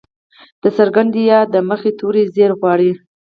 [0.61, 2.91] د څرګندي ي د مخه توری زير غواړي.